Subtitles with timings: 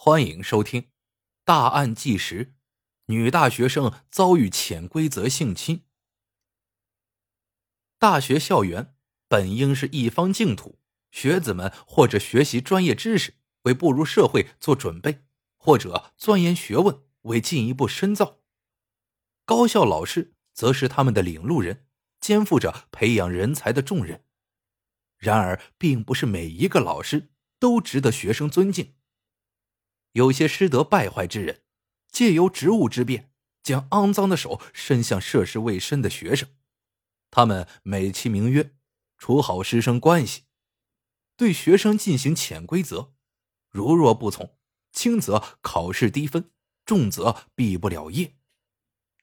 [0.00, 0.82] 欢迎收听
[1.44, 2.44] 《大案纪实》：
[3.06, 5.86] 女大学生遭遇潜规则性侵。
[7.98, 8.94] 大学校园
[9.26, 10.78] 本应是一方净土，
[11.10, 15.24] 学子们或者学习专业知识，为步入社会做准备，
[15.56, 18.38] 或者钻研学问，为进一步深造。
[19.44, 21.88] 高校老师则是他们的领路人，
[22.20, 24.24] 肩负着培养人才的重任。
[25.16, 28.94] 然而，并不是每一个老师都值得学生尊敬。
[30.12, 31.62] 有些师德败坏之人，
[32.10, 33.30] 借由职务之便，
[33.62, 36.48] 将肮脏的手伸向涉世未深的学生。
[37.30, 38.74] 他们美其名曰
[39.18, 40.44] 处好师生关系，
[41.36, 43.12] 对学生进行潜规则，
[43.68, 44.56] 如若不从，
[44.92, 46.50] 轻则考试低分，
[46.86, 48.36] 重则毕不了业。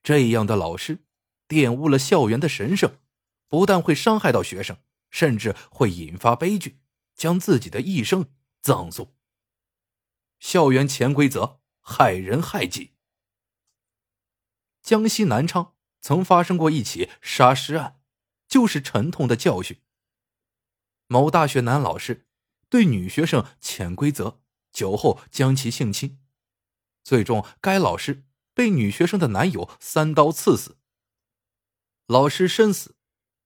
[0.03, 1.05] 这样的老师
[1.47, 2.99] 玷污了校园的神圣，
[3.47, 4.77] 不但会伤害到学生，
[5.09, 6.79] 甚至会引发悲剧，
[7.15, 8.29] 将自己的一生
[8.61, 9.14] 葬送。
[10.39, 12.93] 校园潜规则害人害己。
[14.81, 17.99] 江西南昌曾发生过一起杀尸案，
[18.47, 19.81] 就是沉痛的教训。
[21.07, 22.27] 某大学男老师
[22.69, 26.19] 对女学生潜规则，酒后将其性侵，
[27.03, 30.77] 最终该老师被女学生的男友三刀刺死。
[32.05, 32.95] 老师身死，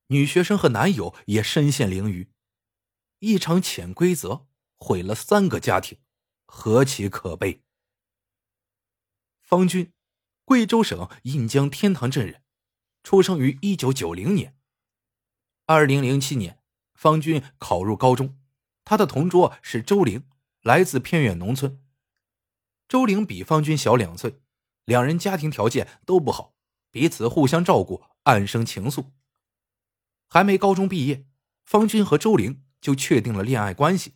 [0.08, 2.28] 女学生和男友也身陷囹圄，
[3.20, 6.00] 一场潜规则毁了三个家庭。
[6.52, 7.62] 何其可悲！
[9.40, 9.94] 方军，
[10.44, 12.44] 贵州省印江天堂镇人，
[13.04, 14.58] 出生于一九九零年。
[15.68, 16.62] 二零零七年，
[16.96, 18.38] 方军考入高中，
[18.84, 20.28] 他的同桌是周玲，
[20.62, 21.82] 来自偏远农村。
[22.90, 24.42] 周玲比方军小两岁，
[24.84, 26.56] 两人家庭条件都不好，
[26.92, 29.12] 彼此互相照顾，暗生情愫。
[30.28, 31.26] 还没高中毕业，
[31.64, 34.16] 方军和周玲就确定了恋爱关系。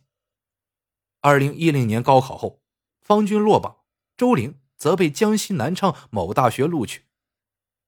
[1.24, 2.60] 二零一零年高考后，
[3.00, 3.78] 方军落榜，
[4.14, 7.06] 周玲则被江西南昌某大学录取。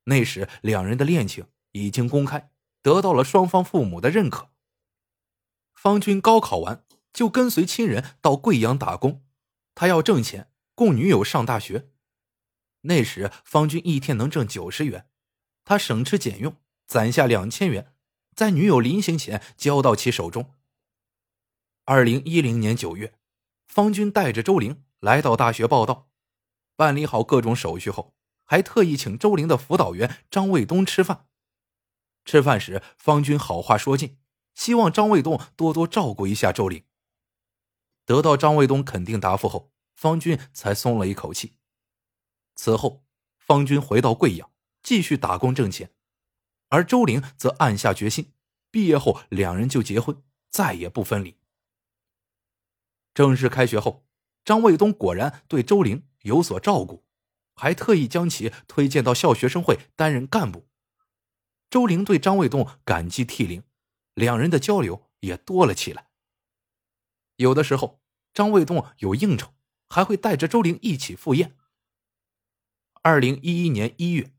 [0.05, 2.50] 那时，两人的恋情已经公开，
[2.81, 4.49] 得到了双方父母的认可。
[5.75, 9.22] 方军高考完就跟随亲人到贵阳打工，
[9.75, 11.91] 他要挣钱供女友上大学。
[12.81, 15.10] 那时，方军一天能挣九十元，
[15.62, 16.56] 他省吃俭用
[16.87, 17.93] 攒下两千元，
[18.34, 20.55] 在女友临行前交到其手中。
[21.84, 23.12] 二零一零年九月。
[23.66, 26.09] 方军带着周玲来到大学报道，
[26.77, 31.27] 办理好各种手续后，还特意请周玲的辅导员张卫东吃饭。
[32.25, 34.19] 吃饭时，方军好话说尽，
[34.54, 36.84] 希望张卫东多多照顾一下周玲。
[38.04, 41.59] 得到张卫东肯定答复后，方军才松了一口气。
[42.54, 43.04] 此后，
[43.38, 44.50] 方军回到贵阳
[44.83, 45.93] 继续打工挣钱，
[46.69, 48.33] 而周玲则暗下决心，
[48.71, 51.37] 毕业后两人就结婚，再也不分离。
[53.16, 54.04] 正式开学后，
[54.44, 57.06] 张卫东果然对周玲有所照顾，
[57.54, 60.69] 还特意将其推荐到校学生会担任干部。
[61.71, 63.62] 周玲对张卫东感激涕零，
[64.12, 66.09] 两人的交流也多了起来。
[67.37, 68.03] 有的时候，
[68.34, 69.54] 张卫东有应酬，
[69.88, 71.56] 还会带着周玲一起赴宴。
[73.00, 74.34] 二零一一年一月，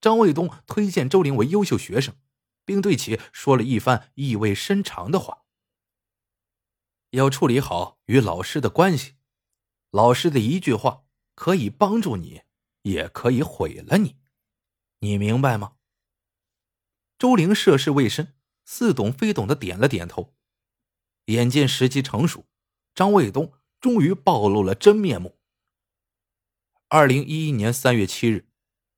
[0.00, 2.14] 张卫东推荐周玲为优秀学生，
[2.64, 5.38] 并对其说了一番意味深长的话。
[7.10, 9.14] 要处理好与老师的关系，
[9.90, 11.04] 老师的一句话
[11.34, 12.42] 可以帮助你，
[12.82, 14.16] 也可以毁了你，
[15.00, 15.76] 你明白吗？
[17.18, 18.34] 周玲涉世未深，
[18.64, 20.34] 似懂非懂的点了点头。
[21.26, 22.46] 眼见时机成熟，
[22.94, 25.38] 张卫东终于暴露了真面目。
[26.88, 28.48] 二零一一年三月七日，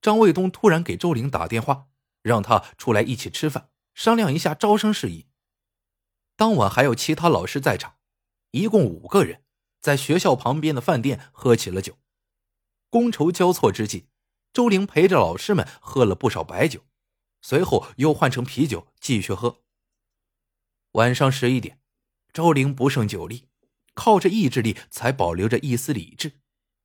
[0.01, 1.89] 张卫东突然给周玲打电话，
[2.23, 5.27] 让他出来一起吃饭，商量一下招生事宜。
[6.37, 7.97] 当晚还有其他老师在场。
[8.53, 9.43] 一共五个人，
[9.81, 11.99] 在学校旁边的饭店喝起了酒。
[12.91, 14.09] 觥筹交错之际，
[14.53, 16.85] 周玲陪着老师们喝了不少白酒，
[17.41, 19.63] 随后又换成啤酒继续喝。
[20.93, 21.81] 晚上十一点，
[22.35, 23.49] 周玲不胜酒力，
[23.95, 26.41] 靠着意志力才保留着一丝理智，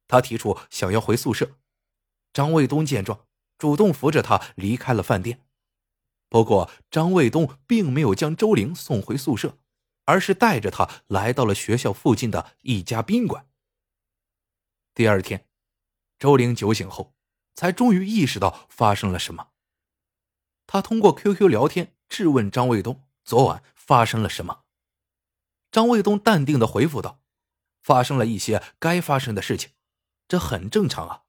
[0.07, 1.57] 他提出想要回宿舍。
[2.31, 3.25] 张卫东见状，
[3.57, 5.45] 主动扶着他离开了饭店。
[6.29, 9.57] 不过，张卫东并没有将周玲送回宿舍。
[10.07, 13.49] 而是带着他来到了学校附近的一家宾馆。
[14.93, 15.47] 第二天，
[16.17, 17.13] 周玲酒醒后，
[17.53, 19.49] 才终于意识到发生了什么。
[20.65, 24.63] 他通过 QQ 聊天质问张卫东昨晚发生了什么。
[25.71, 27.21] 张卫东淡定的回复道
[27.83, 29.71] ：“发生了一些该发生的事情，
[30.29, 31.23] 这很正常啊，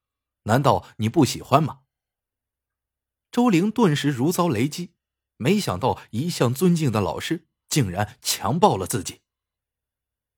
[0.44, 1.80] 难道你不喜欢吗？”
[3.32, 4.94] 周玲顿时如遭雷击，
[5.36, 7.47] 没想到一向尊敬的老师。
[7.68, 9.20] 竟然强暴了自己，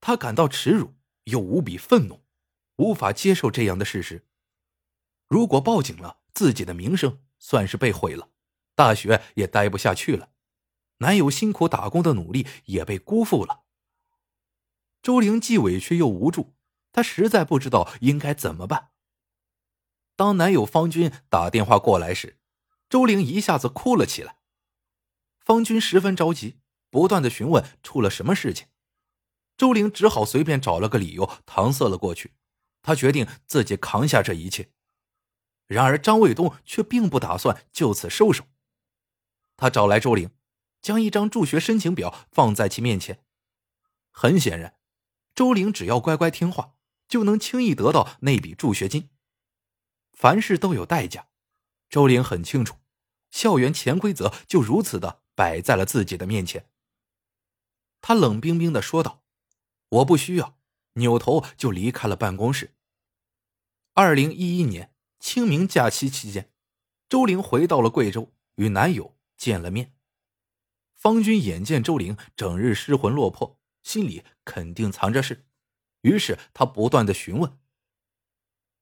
[0.00, 0.94] 他感到耻辱
[1.24, 2.24] 又无比愤怒，
[2.76, 4.26] 无法接受这样的事实。
[5.28, 8.30] 如果报警了，自己的名声算是被毁了，
[8.74, 10.30] 大学也待不下去了，
[10.98, 13.64] 男友辛苦打工的努力也被辜负了。
[15.02, 16.54] 周玲既委屈又无助，
[16.92, 18.90] 她实在不知道应该怎么办。
[20.16, 22.38] 当男友方军打电话过来时，
[22.90, 24.36] 周玲一下子哭了起来。
[25.40, 26.59] 方军十分着急，
[26.90, 28.66] 不断的询问出了什么事情。
[29.56, 32.34] 周玲只好随便找了个理由搪塞了过去。
[32.82, 34.70] 她决定自己扛下这一切。
[35.66, 38.44] 然而张卫东却并不打算就此收手。
[39.56, 40.30] 他找来周玲，
[40.82, 43.22] 将一张助学申请表放在其面前。
[44.10, 44.74] 很显然，
[45.34, 46.74] 周玲只要乖乖听话，
[47.06, 49.10] 就能轻易得到那笔助学金。
[50.12, 51.28] 凡事都有代价，
[51.88, 52.78] 周玲很清楚，
[53.30, 56.68] 校园潜规则就如此的摆在了自己的面前。
[58.00, 59.22] 他冷冰冰的说道
[59.88, 60.56] ：“我不需要。”
[60.94, 62.74] 扭头就离开了办公室。
[63.94, 66.52] 二零一一年清明假期期间，
[67.08, 69.94] 周玲回到了贵州，与男友见了面。
[70.96, 75.46] 方军眼见周玲整日失魂落魄，心里肯定藏着事，
[76.02, 77.56] 于是他不断的询问。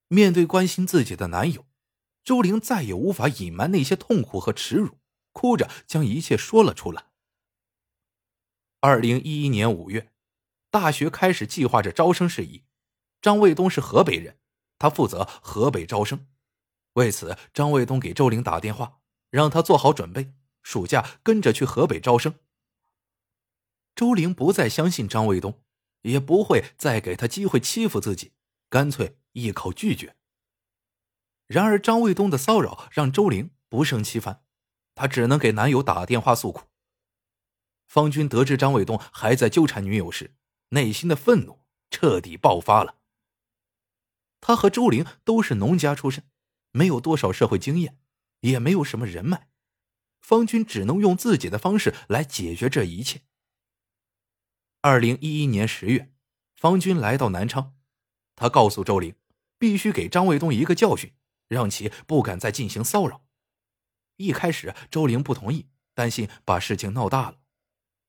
[0.09, 1.67] 面对关心自己的男友，
[2.25, 4.99] 周玲再也无法隐瞒那些痛苦和耻辱，
[5.33, 7.08] 哭着将一切说了出来。
[8.81, 10.13] 二零一一年五月，
[10.71, 12.65] 大学开始计划着招生事宜。
[13.21, 14.39] 张卫东是河北人，
[14.79, 16.29] 他负责河北招生。
[16.93, 20.33] 为此，张卫东给周玲打电话，让他做好准备，
[20.63, 22.37] 暑假跟着去河北招生。
[23.97, 25.61] 周玲不再相信张卫东，
[26.03, 28.33] 也不会再给他机会欺负自己，
[28.69, 29.19] 干脆。
[29.33, 30.17] 一口拒绝。
[31.47, 34.43] 然而，张卫东的骚扰让周玲不胜其烦，
[34.97, 36.68] 她只能给男友打电话诉苦。
[37.89, 40.37] 方军得知张卫东还在纠缠女友时，
[40.69, 42.99] 内心的愤怒彻底爆发了。
[44.41, 46.23] 他和周玲都是农家出身，
[46.71, 47.99] 没有多少社会经验，
[48.43, 49.49] 也没有什么人脉，
[50.21, 53.23] 方军只能用自己的方式来解决这一切。
[54.83, 56.13] 二零一一年十月，
[56.55, 57.75] 方军来到南昌，
[58.37, 59.17] 他告诉周玲。
[59.61, 61.13] 必须给张卫东一个教训，
[61.49, 63.25] 让其不敢再进行骚扰。
[64.15, 67.41] 一开始，周玲不同意，担心把事情闹大了。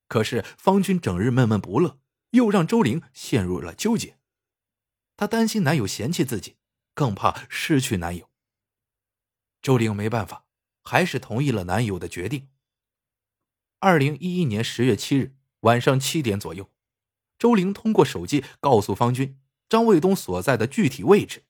[0.09, 1.99] 可是方军整日闷闷不乐，
[2.31, 4.17] 又让周玲陷入了纠结。
[5.15, 6.57] 她担心男友嫌弃自己，
[6.93, 8.29] 更怕失去男友。
[9.61, 10.45] 周玲没办法，
[10.83, 12.49] 还是同意了男友的决定。
[13.79, 16.69] 二零一一年十月七日晚上七点左右，
[17.37, 19.39] 周玲通过手机告诉方军。
[19.69, 21.45] 张卫东所在的具体位置。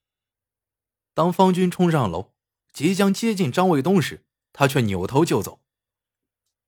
[1.13, 2.33] 当方军冲上楼，
[2.73, 5.62] 即将接近张卫东时，他却扭头就走。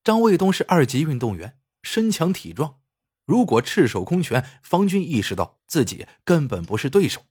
[0.02, 2.80] 张卫东是二级运动员，身强体壮，
[3.26, 7.24] 如果赤手空拳，方军意识到自己根本不是对手。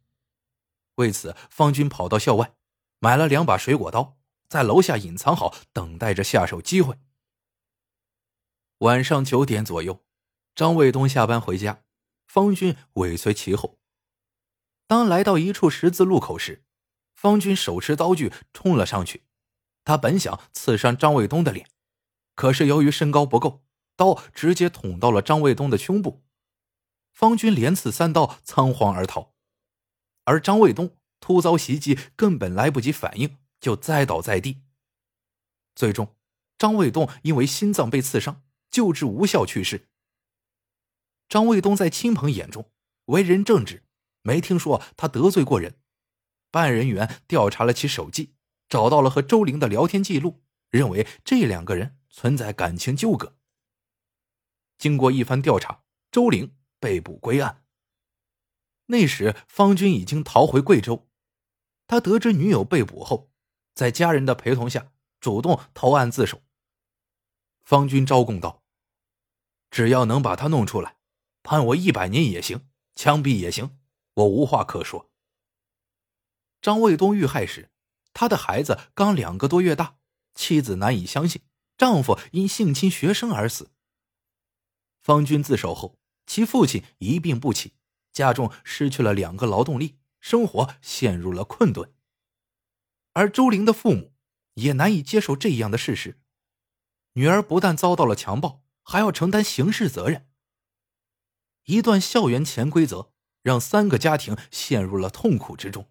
[0.96, 2.54] 为此，方军跑到校外，
[2.98, 4.18] 买了两把水果刀，
[4.48, 6.98] 在楼下隐藏好，等待着下手机会。
[8.78, 10.04] 晚上九点左右，
[10.54, 11.82] 张卫东下班回家，
[12.26, 13.78] 方军尾随其后。
[14.86, 16.64] 当来到一处十字路口时，
[17.14, 19.24] 方军手持刀具冲了上去。
[19.84, 21.68] 他本想刺伤张卫东的脸，
[22.34, 23.62] 可是由于身高不够，
[24.00, 26.24] 刀直接捅到了张卫东的胸部。
[27.12, 29.34] 方军连刺三刀，仓皇而逃。
[30.24, 34.62] 而张卫东突遭袭击，根本来不及反应，就栽倒在地。
[35.74, 36.16] 最终，
[36.56, 39.90] 张卫东因为心脏被刺伤，救治无效去世。
[41.28, 42.70] 张卫东在亲朋眼中
[43.04, 43.84] 为人正直。
[44.22, 45.78] 没听说他得罪过人，
[46.50, 48.34] 办案人员调查了其手机，
[48.66, 53.36] 找到了和周玲的聊天记录，认为这两个人存在感情纠葛。
[54.80, 57.62] 经过一番调查，周玲被捕归案。
[58.86, 61.06] 那时方军已经逃回贵州，
[61.86, 63.30] 他得知女友被捕后，
[63.74, 66.40] 在家人的陪同下主动投案自首。
[67.62, 68.64] 方军招供道
[69.70, 70.96] ：“只要能把他弄出来，
[71.42, 73.76] 判我一百年也行，枪毙也行。”
[74.14, 75.10] 我无话可说。
[76.62, 77.70] 张卫东遇害时，
[78.14, 79.98] 他的孩子刚两个多月大，
[80.34, 81.42] 妻子难以相信
[81.76, 83.70] 丈夫因性侵学生而死。
[85.00, 87.72] 方军自首后，其父亲一病不起，
[88.12, 91.92] 家中失去了两个劳动力，生活陷入了困顿。
[93.12, 94.12] 而周玲的父母
[94.54, 96.20] 也难以接受这样的事实：
[97.14, 100.28] 女儿不但遭到了强暴，还要承担刑事责任。
[101.64, 103.12] 一段校园潜规则。
[103.42, 105.90] 让三个家庭陷入了痛苦之中。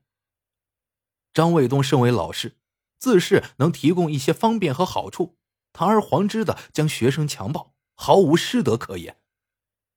[1.34, 2.60] 张卫东身为老师，
[3.00, 5.40] 自恃能提供一些方便和好处，
[5.74, 9.18] 堂而皇之的将学生强暴，毫无师德可言。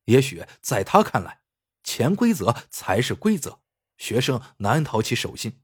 [0.06, 1.42] 也许在他看来，
[1.84, 3.60] 潜规则才是规则，
[3.96, 5.60] 学生难逃其手心。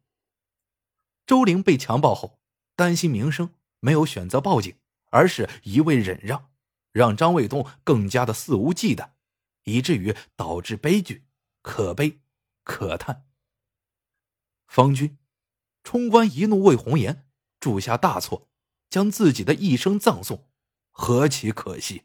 [1.26, 2.40] 周玲被强暴后，
[2.76, 4.78] 担心名声，没有选择报警，
[5.10, 6.52] 而是一味忍让，
[6.92, 9.10] 让张卫东更加的肆无忌惮，
[9.64, 11.26] 以至于导致悲剧，
[11.60, 12.20] 可悲
[12.62, 13.26] 可叹。
[14.68, 15.18] 方军
[15.82, 17.26] 冲冠一怒为红颜，
[17.58, 18.48] 铸下大错，
[18.88, 20.48] 将自己的一生葬送，
[20.92, 22.04] 何其可惜！